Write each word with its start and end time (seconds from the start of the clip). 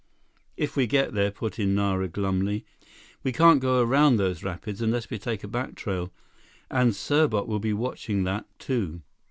"If 0.57 0.75
we 0.75 0.87
get 0.87 1.13
there," 1.13 1.29
put 1.29 1.59
in 1.59 1.75
Nara 1.75 2.07
glumly. 2.07 2.65
"We 3.21 3.31
can't 3.31 3.59
go 3.61 3.83
around 3.83 4.15
those 4.15 4.43
rapids 4.43 4.81
unless 4.81 5.11
we 5.11 5.19
take 5.19 5.43
a 5.43 5.47
back 5.47 5.75
trail, 5.75 6.11
and 6.71 6.93
Serbot 6.95 7.45
will 7.45 7.59
be 7.59 7.71
watching 7.71 8.23
that, 8.23 8.47
too." 8.57 9.03